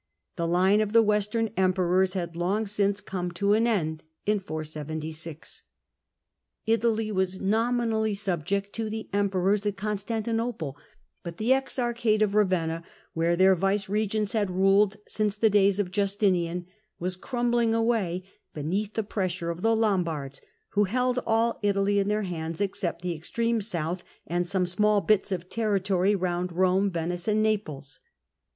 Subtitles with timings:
[0.35, 3.53] The line of Origin of the Western emperors had long since come b^^ the to
[3.53, 5.63] an end (476).
[6.65, 10.75] Italy was nominally sub tn£u^^^ ject to the emperors at Constantinople,
[11.21, 12.83] but soTerdgns the oxarchate of Ravenna
[13.13, 16.65] where their vice gerents had ruled since the days of Justinian,
[16.97, 18.23] was crumbling away
[18.55, 23.13] beneath the pressure of the Lombards, who held all Italy in their hands except the
[23.15, 27.99] extreme south, and some small bits of territory round Rome, Venice, and Naples.